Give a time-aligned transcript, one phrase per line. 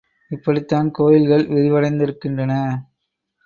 [0.31, 2.53] இப்படித்தான் கோயில்கள் விரிவடைந்திருக்கின்றன.